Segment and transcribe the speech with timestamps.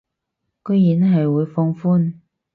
[0.65, 2.13] 居然係會放寬